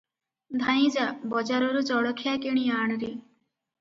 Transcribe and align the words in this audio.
ଧାଇଁ 0.61 0.87
ଯା 0.95 1.03
ବଜାରରୁ 1.33 1.85
ଜଳଖିଆ 1.93 2.37
କିଣି 2.47 2.65
ଆଣରେ।" 2.79 3.15